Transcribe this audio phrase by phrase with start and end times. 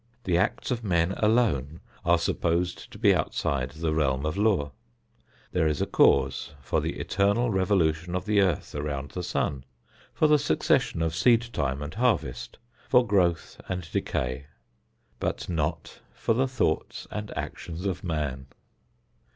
[0.23, 4.71] The acts of men alone are supposed to be outside the realm of law.
[5.51, 9.63] There is a cause for the eternal revolution of the earth around the sun,
[10.11, 12.57] for the succession of seed time and harvest,
[12.89, 14.47] for growth and decay;
[15.19, 18.47] but not for the thoughts and actions of man.